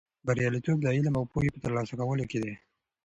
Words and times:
بریالیتوب 0.25 0.77
د 0.81 0.87
علم 0.95 1.13
او 1.19 1.25
پوهې 1.31 1.49
په 1.53 1.59
ترلاسه 1.63 1.93
کولو 1.99 2.25
کې 2.31 2.39
دی. 2.43 2.53